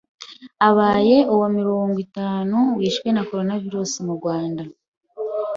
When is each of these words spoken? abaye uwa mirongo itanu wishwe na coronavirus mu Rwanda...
abaye 0.69 1.17
uwa 1.33 1.47
mirongo 1.57 1.95
itanu 2.05 2.57
wishwe 2.77 3.07
na 3.15 3.21
coronavirus 3.29 3.91
mu 4.05 4.11
Rwanda... 4.17 4.63